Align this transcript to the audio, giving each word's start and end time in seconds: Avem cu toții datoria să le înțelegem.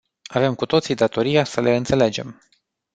Avem 0.29 0.55
cu 0.55 0.65
toții 0.65 0.95
datoria 0.95 1.43
să 1.43 1.61
le 1.61 1.75
înțelegem. 1.75 2.41